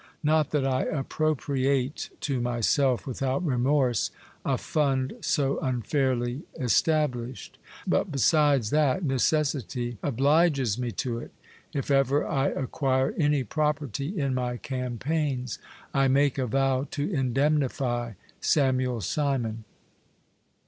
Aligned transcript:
Not 0.23 0.49
that 0.49 0.65
I 0.65 0.81
appropriate 0.85 2.09
to 2.21 2.41
myself 2.41 3.05
without 3.05 3.45
remorse 3.45 4.09
a 4.43 4.57
fund 4.57 5.13
so 5.21 5.59
unfairly 5.59 6.41
established; 6.59 7.59
but 7.85 8.11
besides 8.11 8.71
that 8.71 9.03
neces 9.03 9.55
sity 9.63 9.97
obliges 10.01 10.79
me 10.79 10.89
to 10.93 11.19
it, 11.19 11.29
if 11.71 11.91
ever 11.91 12.25
I 12.25 12.47
acquire 12.47 13.13
any 13.15 13.43
property 13.43 14.19
in 14.19 14.33
my 14.33 14.57
campaigns, 14.57 15.59
I 15.93 16.07
make 16.07 16.39
a 16.39 16.47
vow 16.47 16.87
to 16.89 17.07
indemnify 17.13 18.13
Samuel 18.39 19.01
Simon. 19.01 19.65